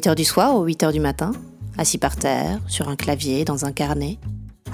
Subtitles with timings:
[0.00, 1.32] 8 heures du soir ou 8 heures du matin,
[1.76, 4.16] assis par terre, sur un clavier, dans un carnet,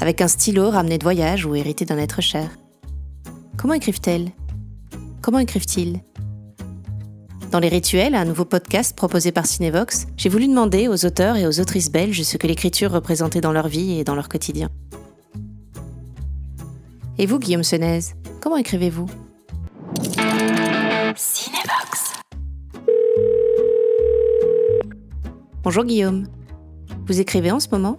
[0.01, 2.49] avec un stylo ramené de voyage ou hérité d'un être cher.
[3.57, 4.31] Comment écrivent-elles?
[5.23, 5.99] Comment écrivent-ils?
[7.51, 11.49] Dans Les Rituels, un nouveau podcast proposé par Cinevox, j'ai voulu demander aux auteurs et
[11.49, 14.69] aux autrices belges ce que l'écriture représentait dans leur vie et dans leur quotidien.
[17.19, 17.99] Et vous, Guillaume Senez,
[18.41, 19.09] comment écrivez-vous?
[25.67, 26.29] Bonjour Guillaume.
[27.09, 27.99] Vous écrivez en ce moment?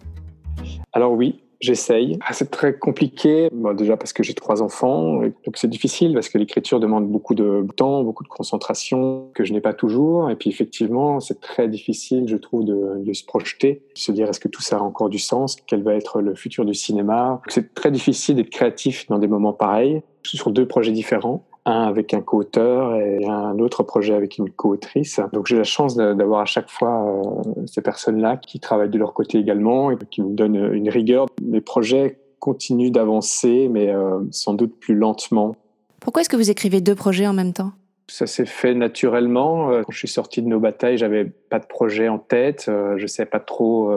[0.94, 2.17] Alors oui, J'essaye.
[2.21, 6.38] Ah, c'est très compliqué, déjà parce que j'ai trois enfants, donc c'est difficile parce que
[6.38, 10.30] l'écriture demande beaucoup de temps, beaucoup de concentration que je n'ai pas toujours.
[10.30, 14.29] Et puis effectivement, c'est très difficile, je trouve, de, de se projeter, de se dire
[14.29, 17.41] est-ce que tout ça a encore du sens, quel va être le futur du cinéma?
[17.48, 20.04] C'est très difficile d'être créatif dans des moments pareils.
[20.23, 25.20] Sur deux projets différents un avec un co-auteur et un autre projet avec une co-autrice.
[25.34, 29.13] Donc j'ai la chance d'avoir à chaque fois euh, ces personnes-là qui travaillent de leur
[29.13, 31.27] côté également et qui me donnent une rigueur.
[31.41, 35.55] Mes projets continuent d'avancer, mais euh, sans doute plus lentement.
[35.99, 37.73] Pourquoi est-ce que vous écrivez deux projets en même temps?
[38.10, 39.70] Ça s'est fait naturellement.
[39.70, 42.71] Euh, quand je suis sorti de nos batailles, j'avais pas de projet en tête.
[42.95, 43.91] Je savais pas trop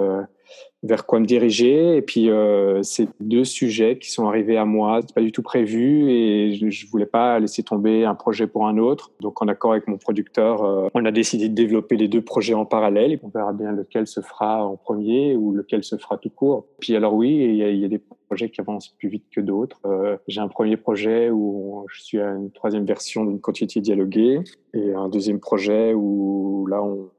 [0.82, 1.96] vers quoi me diriger.
[1.96, 2.82] Et puis, euh,
[3.20, 5.00] deux sujets qui sont arrivés à moi.
[5.02, 8.66] C'est pas du tout prévu et je, je, voulais pas laisser tomber un projet pour
[8.66, 9.12] un autre.
[9.20, 12.54] Donc, en accord avec mon producteur, euh, on a décidé de développer les deux projets
[12.54, 13.18] en parallèle.
[13.22, 16.66] On verra bien lequel se fera en premier ou lequel se fera tout court.
[16.80, 19.80] Puis, alors oui, il y y a des projets qui avancent plus vite que d'autres.
[19.86, 24.40] Euh, J'ai un premier projet où je suis à une troisième version d'une continuité dialoguée
[24.72, 27.10] et un deuxième projet où là, on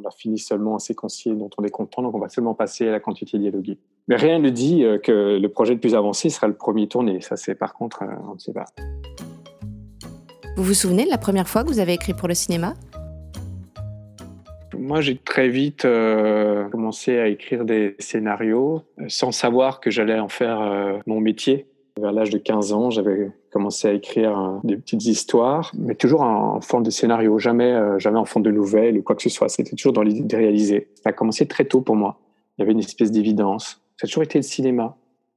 [0.00, 2.88] on a fini seulement un séquencier dont on est content, donc on va seulement passer
[2.88, 3.78] à la quantité dialoguée.
[4.08, 7.20] Mais rien ne dit euh, que le projet le plus avancé sera le premier tourné.
[7.20, 8.66] Ça, c'est par contre, euh, on ne sait pas.
[10.56, 12.74] Vous vous souvenez de la première fois que vous avez écrit pour le cinéma?
[14.76, 20.28] Moi, j'ai très vite euh, commencé à écrire des scénarios sans savoir que j'allais en
[20.28, 21.66] faire mon métier.
[22.00, 26.22] Vers l'âge de 15 ans, j'avais commencé à écrire euh, des petites histoires, mais toujours
[26.22, 29.28] en forme de scénario, jamais, euh, jamais en forme de nouvelle ou quoi que ce
[29.28, 29.48] soit.
[29.48, 30.88] C'était toujours dans l'idée de réaliser.
[31.02, 32.18] Ça a commencé très tôt pour moi.
[32.56, 33.80] Il y avait une espèce d'évidence.
[33.96, 34.96] Ça a toujours été le cinéma.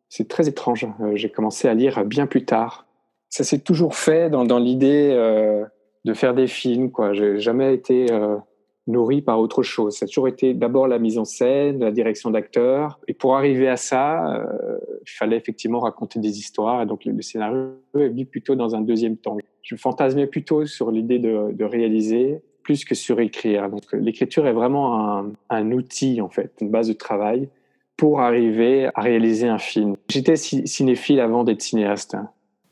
[0.09, 0.87] C'est très étrange.
[1.01, 2.85] Euh, j'ai commencé à lire bien plus tard.
[3.29, 5.15] Ça s'est toujours fait dans, dans l'idée
[6.03, 6.91] de faire des films.
[6.91, 7.13] Quoi.
[7.13, 8.07] J'ai jamais été
[8.87, 9.97] nourri par autre chose.
[9.97, 12.99] Ça a toujours été d'abord la mise en scène, la direction d'acteurs.
[13.07, 16.81] Et pour arriver à ça, euh, il fallait effectivement raconter des histoires.
[16.81, 19.37] Et donc le, scénario est venu plutôt dans un deuxième temps.
[19.61, 23.69] Je fantasmais plutôt sur l'idée de, de, réaliser plus que sur écrire.
[23.69, 27.49] Donc l'écriture est vraiment un, un, outil, en fait, une base de travail
[27.97, 29.95] pour arriver à réaliser un film.
[30.09, 32.17] J'étais cinéphile avant d'être cinéaste.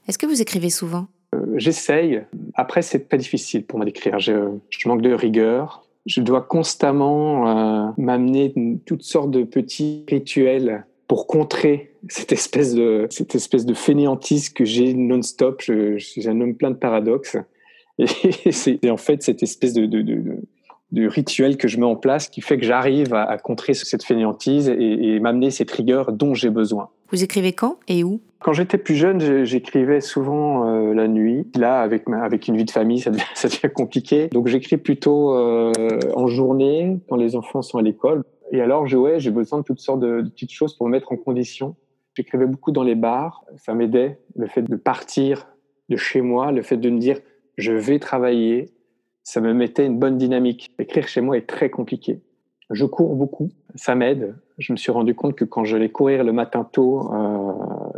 [0.08, 1.08] Est-ce que vous écrivez souvent?
[1.36, 2.24] Euh, J'essaye.
[2.56, 4.18] Après, c'est très difficile pour moi d'écrire.
[4.18, 8.54] Je, je manque de rigueur je dois constamment euh, m'amener
[8.86, 14.66] toutes sortes de petits rituels pour contrer cette espèce de cette espèce de fainéantise que
[14.66, 15.62] j'ai non-stop.
[15.62, 17.38] Je, suis un homme plein de paradoxes
[18.00, 18.08] et
[18.52, 22.66] c'est en fait cette espèce de, rituel que je mets en place qui fait que
[22.66, 26.90] j'arrive à, à, contrer cette fainéantise et, et m'amener ces triggers dont j'ai besoin.
[27.12, 28.22] Vous écrivez quand et où?
[28.40, 31.48] Quand j'étais plus jeune, j'écrivais souvent euh, la nuit.
[31.56, 33.00] Là, avec, avec une vie de famille,
[33.34, 34.28] ça devient, compliqué.
[34.28, 35.72] Donc, j'écris plutôt euh,
[36.16, 38.24] en journée, quand les enfants sont à l'école.
[38.52, 41.18] Et alors, j'ai ouais, besoin de toutes sortes de, petites choses pour me mettre en
[41.18, 41.76] condition.
[42.16, 43.44] J'écrivais beaucoup dans les bars.
[43.58, 45.48] Ça m'aidait, le fait de partir
[45.90, 47.18] de chez moi, le fait de me dire
[47.58, 48.70] je vais travailler.
[49.24, 50.72] Ça me mettait une bonne dynamique.
[50.80, 52.22] Écrire chez moi est très compliqué.
[52.72, 54.36] Je cours beaucoup, ça m'aide.
[54.60, 57.52] Je me suis rendu compte que quand j'allais courir le matin tôt, euh,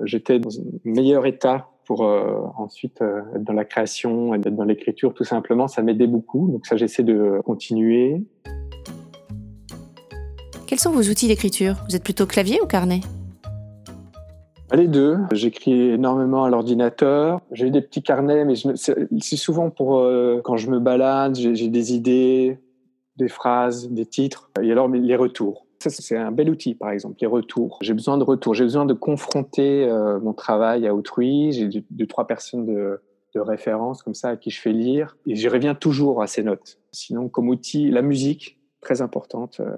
[0.06, 4.64] j'étais dans un meilleur état pour euh, ensuite euh, être dans la création, être dans
[4.64, 5.68] l'écriture, tout simplement.
[5.68, 6.48] Ça m'aidait beaucoup.
[6.50, 8.24] Donc ça, j'essaie de continuer.
[10.68, 11.76] Quels sont vos outils d'écriture?
[11.90, 13.02] Vous êtes plutôt clavier ou carnet?
[14.74, 15.18] Les deux.
[15.34, 17.42] J'écris énormément à l'ordinateur.
[17.52, 21.94] J'ai des petits carnets, mais c'est souvent pour euh, quand je me balade, j'ai des
[21.94, 22.58] idées,
[23.22, 25.66] des phrases, des titres, et alors les retours.
[25.80, 27.80] Ça, c'est un bel outil, par exemple, les retours.
[27.82, 31.52] J'ai besoin de retours, j'ai besoin de confronter euh, mon travail à autrui.
[31.54, 33.02] J'ai deux, trois personnes de,
[33.34, 36.44] de référence comme ça à qui je fais lire, et je reviens toujours à ces
[36.44, 36.78] notes.
[36.92, 39.76] Sinon, comme outil, la musique, très importante, euh,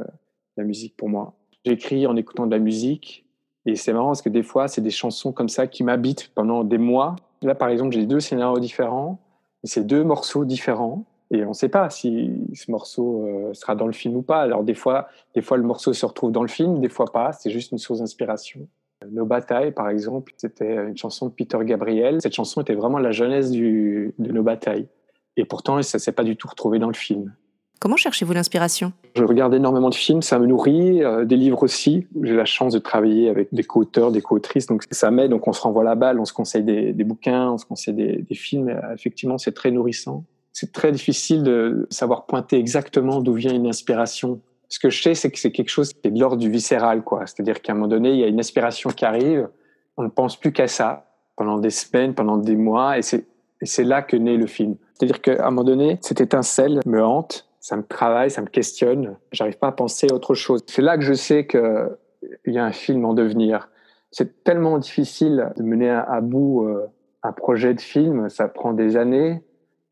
[0.57, 1.36] la musique pour moi.
[1.66, 3.25] J'écris en écoutant de la musique,
[3.66, 6.66] et c'est marrant parce que des fois, c'est des chansons comme ça qui m'habitent pendant
[6.66, 7.16] des mois.
[7.42, 9.19] Là, par exemple, j'ai deux scénarios différents,
[9.63, 13.76] et c'est deux morceaux différents et on ne sait pas si ce morceau euh, sera
[13.76, 14.42] dans le film ou pas.
[14.42, 17.34] Alors des fois, des fois le morceau se retrouve dans le film, des fois pas.
[17.34, 18.68] C'est juste une source d'inspiration.
[19.12, 22.22] Nos batailles, par exemple, c'était une chanson de Peter Gabriel.
[22.22, 24.88] Cette chanson était vraiment la jeunesse du, de nos batailles.
[25.36, 27.34] Et pourtant, ça ne s'est pas du tout retrouvé dans le film.
[27.80, 28.94] Comment cherchez-vous l'inspiration?
[29.16, 32.08] Je regarde énormément de films, ça me nourrit, euh, des livres aussi.
[32.22, 35.52] J'ai la chance de travailler avec des co-auteurs, des co-autrices, donc ça m'aide, donc on
[35.52, 38.80] se renvoie la balle, on se conseille des, bouquins, on se conseille des, films.
[38.94, 40.24] Effectivement, c'est très nourrissant.
[40.54, 44.40] C'est très difficile de savoir pointer exactement d'où vient une inspiration.
[44.70, 47.04] Ce que je sais, c'est que c'est quelque chose qui est de l'ordre du viscéral,
[47.04, 47.26] quoi.
[47.26, 49.50] C'est-à-dire qu'à un moment donné, il y a une inspiration qui arrive,
[49.98, 54.04] on ne pense plus qu'à ça pendant des semaines, pendant des mois, et c'est là
[54.04, 54.76] que naît le film.
[54.94, 59.16] C'est-à-dire qu'à un moment donné, cette étincelle me hante, ça me travaille, ça me questionne.
[59.32, 60.64] J'arrive pas à penser à autre chose.
[60.68, 61.90] C'est là que je sais qu'il
[62.46, 63.70] y a un film en devenir.
[64.12, 66.86] C'est tellement difficile de mener à, bout euh,
[67.24, 68.30] un projet de film.
[68.30, 69.42] Ça prend des années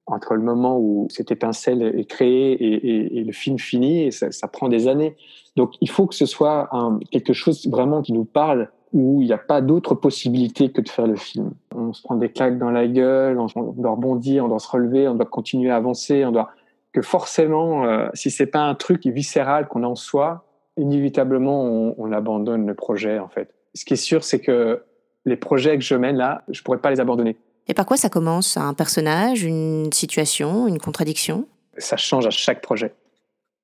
[0.07, 4.03] entre le moment où cette étincelle est créée et, le film fini.
[4.03, 5.15] Et ça, prend des années.
[5.55, 6.69] Donc, il faut que ce soit
[7.11, 10.89] quelque chose vraiment qui nous parle où il n'y a pas d'autre possibilité que de
[10.89, 11.51] faire le film.
[11.73, 15.07] On se prend des claques dans la gueule, on doit rebondir, on doit se relever,
[15.07, 16.49] on doit continuer à avancer, on doit
[16.91, 20.45] que forcément, euh, si c'est pas un truc viscéral qu'on a en soi,
[20.77, 21.63] inévitablement,
[21.97, 23.53] on, abandonne le projet, en fait.
[23.73, 24.83] Ce qui est sûr, c'est que
[25.25, 27.37] les projets que je mène là, je pourrais pas les abandonner.
[27.67, 28.57] Et par quoi ça commence?
[28.57, 31.47] Un personnage, une situation, une contradiction?
[31.77, 32.93] Ça change à chaque projet.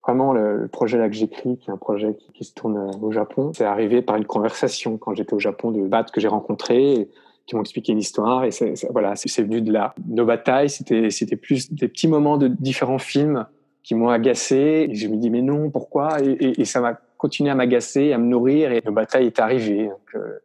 [0.08, 3.12] Vraiment, le, projet là que j'écris, qui est un projet qui, se tourne euh, au
[3.12, 7.10] Japon, c'est arrivé par une conversation quand j'étais au Japon de battes que j'ai rencontrés
[7.48, 9.96] qui m'ont expliqué une histoire et c'est, voilà, c'est venu de là.
[10.06, 13.46] Nos batailles, c'était c'était plus des petits moments de différents films
[13.84, 16.18] qui m'ont agacé et je me dis mais non pourquoi?
[16.22, 19.86] Et, ça m'a continué à m'agacer, à me nourrir et nos batailles est arrivé.
[19.86, 20.40] Donc, euh,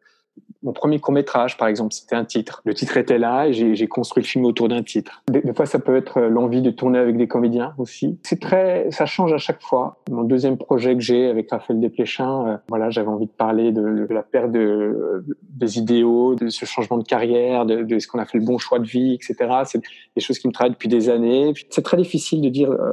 [0.63, 2.63] mon premier court métrage, par exemple, c'était un titre.
[2.65, 5.23] Le titre était là et j'ai construit le film autour d'un titre.
[5.29, 8.19] Des, fois, ça peut être l'envie de tourner avec des comédiens aussi.
[8.23, 10.01] C'est très, ça change à chaque fois.
[10.11, 14.07] Mon deuxième projet que j'ai avec Raphaël Desplechin, euh, voilà, j'avais envie de parler de,
[14.09, 18.39] la perte de, des idéaux, de ce changement de carrière, de, ce qu'on a fait
[18.39, 19.37] le bon choix de vie, etc.
[19.65, 19.81] C'est
[20.15, 21.53] des choses qui me travaillent depuis des années.
[21.71, 22.93] C'est très difficile de dire euh,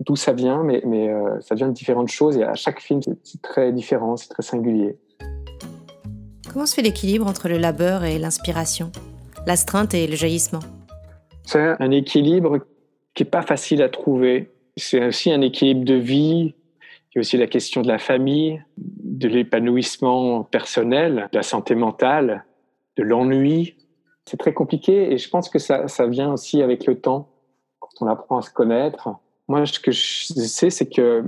[0.00, 3.00] d'où ça vient, mais, mais euh, ça vient de différentes choses et à chaque film,
[3.22, 4.98] c'est très différent, c'est très singulier.
[6.52, 8.92] Comment se fait l'équilibre entre le labeur et l'inspiration,
[9.46, 10.60] l'astreinte et le jaillissement?
[11.44, 12.58] C'est un équilibre
[13.14, 14.50] qui n'est pas facile à trouver.
[14.76, 16.54] C'est aussi un équilibre de vie.
[16.82, 21.74] Il y a aussi la question de la famille, de l'épanouissement personnel, de la santé
[21.74, 22.44] mentale,
[22.98, 23.76] de l'ennui.
[24.26, 27.30] C'est très compliqué et je pense que ça, ça vient aussi avec le temps,
[27.80, 29.08] quand on apprend à se connaître.
[29.48, 31.24] Moi, ce que je sais, c'est que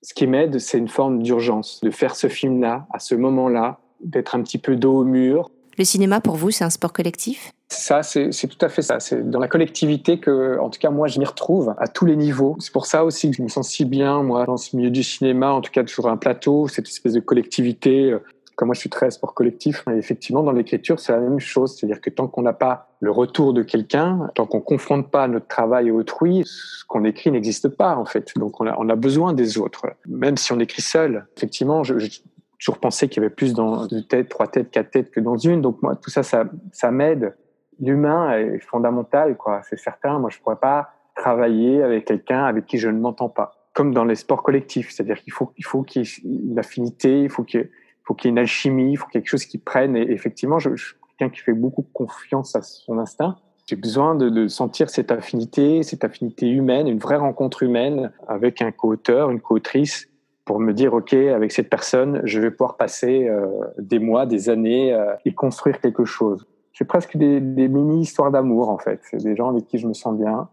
[0.00, 4.34] ce qui m'aide, c'est une forme d'urgence, de faire ce film-là, à ce moment-là, d'être
[4.34, 5.50] un petit peu dos au mur.
[5.78, 7.52] Le cinéma, pour vous, c'est un sport collectif?
[7.68, 9.00] Ça, c'est tout à fait ça.
[9.00, 12.16] C'est dans la collectivité que, en tout cas, moi, je m'y retrouve à tous les
[12.16, 12.56] niveaux.
[12.58, 15.02] C'est pour ça aussi que je me sens si bien, moi, dans ce milieu du
[15.02, 18.10] cinéma, en tout cas, sur un plateau, cette espèce de collectivité.
[18.10, 18.18] Euh,
[18.56, 19.84] comme moi, je suis très sport collectif.
[19.90, 21.78] Et effectivement, dans l'écriture, c'est la même chose.
[21.78, 25.46] C'est-à-dire que tant qu'on n'a pas le retour de quelqu'un, tant qu'on confronte pas notre
[25.46, 28.32] travail à autrui, ce qu'on écrit n'existe pas, en fait.
[28.36, 29.86] Donc, on a, on a besoin des autres.
[30.06, 31.26] Même si on écrit seul.
[31.38, 32.20] Effectivement, je, je
[32.60, 35.36] toujours pensé qu'il y avait plus dans deux têtes, trois têtes, quatre têtes que dans
[35.36, 35.62] une.
[35.62, 37.34] Donc moi, tout ça, ça, ça m'aide.
[37.80, 39.62] L'humain est fondamental, quoi.
[39.68, 40.18] C'est certain.
[40.18, 43.52] Moi, je pourrais pas travailler avec quelqu'un avec qui je ne m'entends pas.
[43.72, 47.22] Comme dans les sports collectifs, c'est-à-dire qu'il faut, il faut qu'il y ait une affinité,
[47.22, 49.96] il faut qu'il y qu'il y ait une alchimie, il faut quelque chose qui prenne.
[49.96, 53.36] Et effectivement, je, je suis quelqu'un qui fait beaucoup confiance à son instinct.
[53.66, 58.62] J'ai besoin de, de, sentir cette affinité, cette affinité humaine, une vraie rencontre humaine avec
[58.62, 60.09] un co-auteur, une co-autrice
[60.44, 63.46] pour me dire, OK, avec cette personne, je vais pouvoir passer euh,
[63.78, 66.46] des mois, des années euh, et construire quelque chose.
[66.72, 69.00] J'ai presque des, mini-histoires d'amour, en fait.
[69.10, 70.48] C'est des gens avec qui je me sens bien.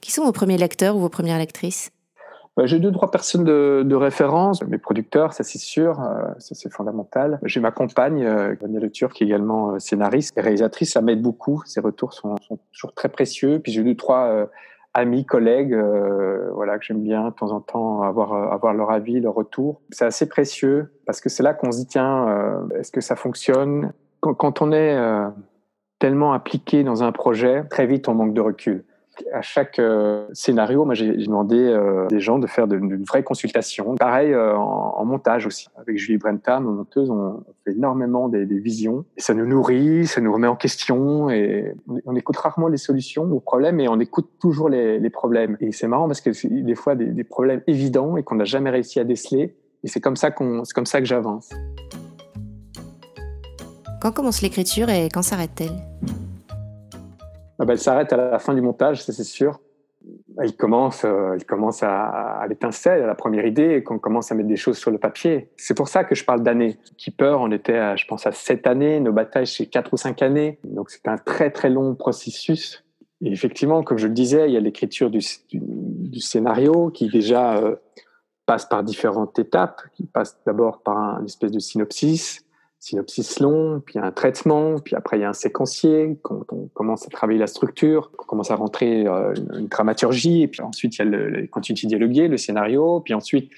[0.00, 1.90] Qui sont vos premiers lecteurs ou vos premières lectrices?
[2.56, 4.62] Bah, J'ai deux, trois personnes de, référence.
[4.62, 7.40] Mes producteurs, ça c'est sûr, euh, ça c'est fondamental.
[7.42, 8.24] J'ai ma compagne,
[8.60, 10.92] Danielle Turc, qui est également scénariste et réalisatrice.
[10.92, 11.62] Ça m'aide beaucoup.
[11.66, 13.58] Ses retours sont, sont, toujours très précieux.
[13.58, 14.48] Puis j'ai deux, trois
[14.94, 18.90] amis, collègues, euh, voilà, que j'aime bien de temps en temps avoir, euh, avoir leur
[18.90, 19.80] avis, leur retour.
[19.90, 23.16] C'est assez précieux parce que c'est là qu'on se dit, tiens, euh, est-ce que ça
[23.16, 23.92] fonctionne?
[24.20, 24.98] Quand, on est
[25.98, 28.84] tellement impliqué dans un projet, très vite on manque de recul
[29.32, 33.94] à chaque euh, scénario, moi j'ai demandé euh, des gens de faire une vraie consultation.
[33.96, 35.68] Pareil euh, en, montage aussi.
[35.76, 39.04] Avec Julie Brenta, nos monteuses, on, fait énormément des, visions.
[39.16, 41.30] Ça nous nourrit, ça nous remet en question.
[41.30, 41.74] Et
[42.06, 45.56] on, écoute rarement les solutions aux problèmes, et on écoute toujours les, problèmes.
[45.60, 48.70] Et c'est marrant parce que des fois des, des problèmes évidents et qu'on n'a jamais
[48.70, 49.56] réussi à déceler.
[49.82, 51.50] Et c'est comme ça qu'on, c'est comme ça que j'avance.
[54.00, 56.29] Quand commence l'écriture et quand s'arrête-t-elle?
[57.60, 59.60] Ah bah, elle s'arrête à la fin du montage, ça c'est sûr.
[60.42, 64.34] Il commence, euh, il commence à, à l'étincelle, à la première idée, qu'on commence à
[64.34, 65.50] mettre des choses sur le papier.
[65.58, 66.78] C'est pour ça que je parle d'années.
[66.96, 68.98] Keeper, on était, je pense, à sept années.
[68.98, 70.58] Nos batailles, c'est quatre ou cinq années.
[70.64, 72.82] Donc c'est un très très long processus.
[73.22, 75.20] Et effectivement, comme je le disais, il y a l'écriture du,
[75.52, 77.76] du, scénario qui déjà euh,
[78.46, 82.46] passe par différentes étapes, qui passe d'abord par un, une espèce de synopsis,
[82.80, 87.06] synopsis long, puis un traitement, puis après il y a un séquencier, quand on commence
[87.06, 90.98] à travailler la structure, on commence à rentrer euh, une, dramaturgie, et puis ensuite il
[91.00, 93.52] y a le, le continuité dialoguée, le scénario, puis ensuite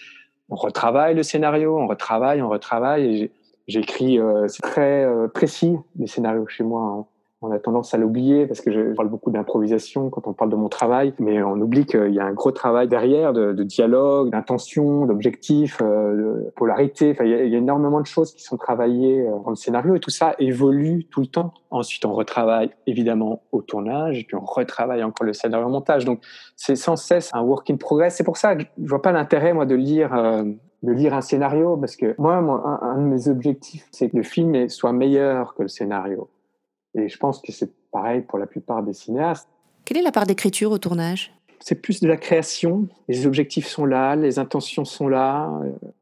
[0.51, 3.33] on retravaille le scénario, on retravaille, on retravaille, et
[3.69, 6.83] j'écris, euh, c'est très euh, précis les scénarios chez moi.
[6.83, 7.07] Hein
[7.43, 10.57] on a tendance à l'oublier parce que je parle beaucoup d'improvisation quand on parle de
[10.57, 15.07] mon travail, mais on oublie qu'il y a un gros travail derrière de, dialogue, d'intention,
[15.07, 17.11] d'objectif, euh, de polarité.
[17.11, 20.01] Enfin, il y, a, énormément de choses qui sont travaillées euh, dans le scénario et
[20.01, 21.53] tout ça évolue tout le temps.
[21.71, 26.05] Ensuite, on retravaille évidemment au tournage et puis on retravaille encore le scénario au montage.
[26.05, 26.21] Donc,
[26.57, 28.15] c'est sans cesse un work in progress.
[28.15, 30.45] C'est pour ça que je vois pas l'intérêt moi de lire euh,
[30.83, 34.69] de lire un scénario parce que moi, un de mes objectifs, c'est que le film
[34.69, 36.29] soit meilleur que le scénario.
[36.95, 39.49] Et je pense que c'est pareil pour la plupart des cinéastes.
[39.85, 41.33] Quelle est la part d'écriture au tournage?
[41.65, 42.89] C'est plus de la création.
[43.09, 45.49] Les objectifs sont là, les intentions sont là.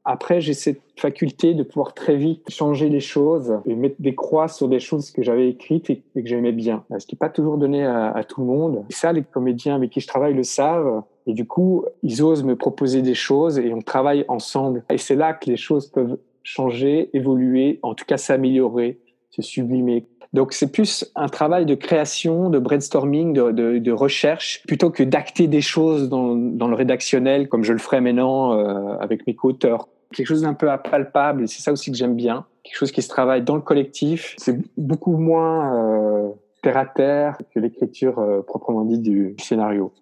[0.07, 4.49] Après, j'ai cette faculté de pouvoir très vite changer les choses et mettre des croix
[4.49, 6.85] sur des choses que j'avais écrites et, que j'aimais bien.
[6.99, 8.85] Ce qui n'est pas toujours donné à, à, tout le monde.
[8.89, 11.03] Et ça, les comédiens avec qui je travaille le savent.
[11.27, 14.83] Et du coup, ils osent me proposer des choses et on travaille ensemble.
[14.91, 18.99] Et c'est là que les choses peuvent changer, évoluer, en tout cas s'améliorer,
[19.31, 20.07] se sublimer.
[20.33, 25.03] Donc c'est plus un travail de création, de brainstorming, de, de, de recherche, plutôt que
[25.03, 29.35] d'acter des choses dans, dans, le rédactionnel comme je le ferais maintenant euh, avec mes
[29.35, 29.89] co-auteurs.
[30.15, 32.47] Quelque chose d'un peu impalpable, et c'est ça aussi que j'aime bien.
[32.63, 34.35] Quelque chose qui se travaille dans le collectif.
[34.39, 36.29] C'est beaucoup moins euh,
[36.63, 39.93] terre à terre que l'écriture euh, proprement dite du scénario.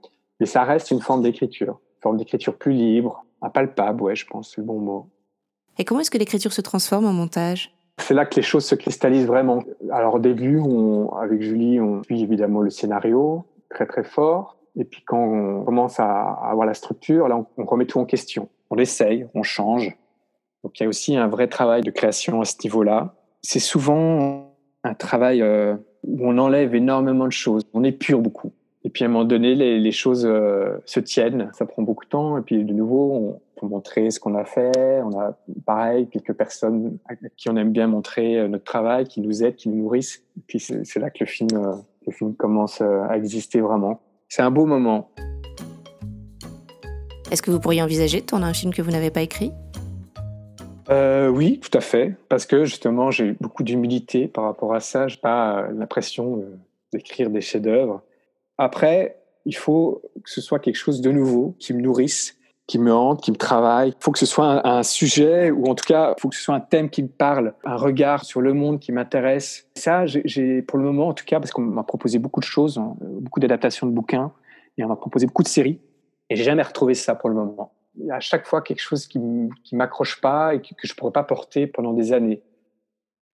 [0.40, 4.52] Mais ça reste une forme d'écriture, une forme d'écriture plus libre, impalpable, ouais, je pense,
[4.54, 5.06] c'est le bon mot.
[5.78, 7.77] Et comment est-ce que l'écriture se transforme en montage?
[7.99, 9.62] C'est là que les choses se cristallisent vraiment.
[9.90, 14.57] Alors au début, on, avec Julie, on suit évidemment le scénario très très fort.
[14.76, 18.49] Et puis quand on commence à avoir la structure, là, on, remet tout en question.
[18.71, 19.97] On essaye, on change.
[20.62, 23.14] Donc il y a aussi un vrai travail de création à ce niveau-là.
[23.43, 27.62] C'est souvent un travail euh, où on enlève énormément de choses.
[27.75, 28.52] On épure beaucoup.
[28.85, 31.50] Et puis à un moment donné, les, les choses euh, se tiennent.
[31.52, 32.38] Ça prend beaucoup de temps.
[32.38, 35.03] Et puis de nouveau, on, pour montrer ce qu'on a fait.
[35.03, 35.37] On a,
[35.67, 39.57] pareil, quelques personnes à qui on aime bien montrer euh, notre travail, qui nous aident,
[39.57, 40.23] qui nous nourrissent.
[40.37, 41.75] Et puis c'est là que le film, euh,
[42.07, 44.00] le film commence euh, à exister vraiment.
[44.29, 45.11] C'est un beau moment.
[47.31, 49.53] Est-ce que vous pourriez envisager de tourner un film que vous n'avez pas écrit?
[50.88, 55.09] Euh, oui, tout à fait, parce que justement j'ai beaucoup d'humilité par rapport à ça.
[55.09, 56.43] J'ai pas l'impression
[56.93, 58.03] d'écrire des chefs-d'œuvre.
[58.57, 62.38] Après, il faut que ce soit quelque chose de nouveau qui me nourrisse
[62.69, 63.89] qui me hante, qui me travaille.
[63.89, 66.43] Il faut que ce soit un, sujet, ou en tout cas, il faut que ce
[66.43, 69.67] soit un thème qui me parle, un regard sur le monde qui m'intéresse.
[69.75, 72.77] Ça, j'ai pour le moment, en tout cas, parce qu'on m'a proposé beaucoup de choses,
[72.77, 74.33] hein, beaucoup d'adaptations de bouquins,
[74.77, 75.81] et on m'a proposé beaucoup de séries,
[76.29, 77.73] et j'ai jamais retrouvé ça pour le moment.
[77.99, 79.19] Il y a à chaque fois quelque chose qui,
[79.65, 82.43] qui m'accroche pas et que, que je pourrais pas porter pendant des années.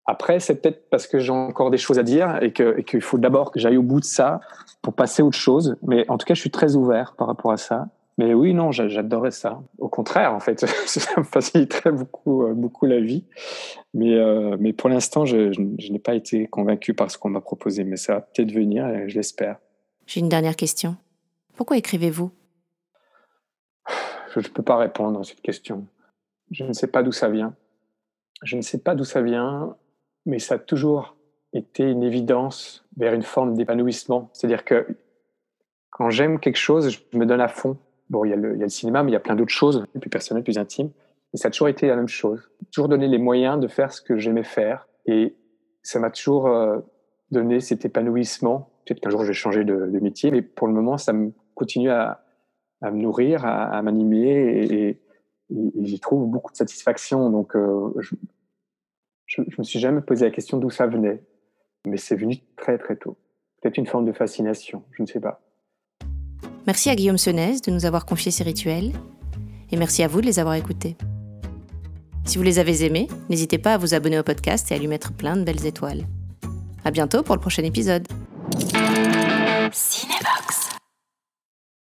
[0.05, 3.17] Après, c'est peut-être parce que j'ai encore des choses à dire et qu'il qu faut
[3.17, 4.41] d'abord que j'aille au bout de ça
[4.81, 5.75] pour passer à autre chose.
[5.81, 7.87] Mais en tout cas, je suis très ouvert par rapport à ça.
[8.17, 9.61] Mais oui, non, j'adorais ça.
[9.79, 13.25] Au contraire, en fait, ça me faciliterait beaucoup, euh, beaucoup la vie.
[13.93, 17.29] Mais, euh, mais pour l'instant, je, je, je n'ai pas été convaincu par ce qu'on
[17.29, 17.83] m'a proposé.
[17.83, 19.57] Mais ça va peut-être venir, et je l'espère.
[20.05, 20.95] J'ai une dernière question.
[21.55, 22.31] Pourquoi écrivez-vous?
[24.33, 25.87] Je ne peux pas répondre à cette question.
[26.51, 27.55] Je ne sais pas d'où ça vient.
[28.43, 29.75] Je ne sais pas d'où ça vient,
[30.25, 31.15] mais ça a toujours
[31.53, 34.29] été une évidence vers une forme d'épanouissement.
[34.33, 34.87] C'est-à-dire que
[35.91, 37.77] quand j'aime quelque chose, je me donne à fond
[38.13, 40.43] Bon, il y, a le, cinéma, mais il y a plein d'autres choses, plus personnelles,
[40.43, 40.91] plus intimes.
[41.33, 42.47] Et ça a toujours été la même chose.
[42.71, 44.87] Toujours donné les moyens de faire ce que j'aimais faire.
[45.07, 45.35] Et
[45.81, 46.77] ça m'a toujours euh,
[47.31, 48.69] donné cet épanouissement.
[48.85, 51.89] Peut-être qu'un jour je vais changer de, métier, mais pour le moment, ça me continue
[51.89, 52.23] à,
[52.83, 55.01] me nourrir, à, m'animer et,
[55.81, 57.31] j'y trouve beaucoup de satisfaction.
[57.31, 58.13] Donc, euh, je,
[59.25, 61.23] je me suis jamais posé la question d'où ça venait,
[61.87, 63.17] mais c'est venu très très tôt.
[63.59, 65.41] Peut-être une forme de fascination, je ne sais pas.
[66.65, 68.93] Merci à Guillaume Senez de nous avoir confié ces rituels
[69.71, 70.95] et merci à vous de les avoir écoutés.
[72.25, 74.87] Si vous les avez aimés, n'hésitez pas à vous abonner au podcast et à lui
[74.87, 76.07] mettre plein de belles étoiles.
[76.85, 78.07] À bientôt pour le prochain épisode.